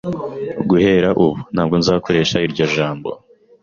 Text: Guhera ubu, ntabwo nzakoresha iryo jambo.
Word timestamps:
Guhera 0.69 1.09
ubu, 1.23 1.39
ntabwo 1.53 1.75
nzakoresha 1.81 2.37
iryo 2.45 2.65
jambo. 2.75 3.09